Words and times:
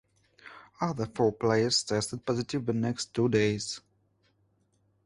Other 0.81 1.05
four 1.05 1.31
players 1.31 1.83
tested 1.83 2.25
positive 2.25 2.65
the 2.65 2.73
next 2.73 3.13
two 3.13 3.29
days. 3.29 3.81